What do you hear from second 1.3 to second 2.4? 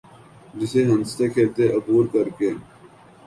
کھیلتے عبور کر